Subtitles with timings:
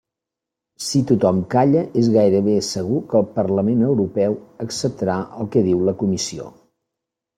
[0.85, 4.39] Si tothom calla, és gairebé segur que el Parlament Europeu
[4.69, 6.49] acceptarà el que diu la Comissió.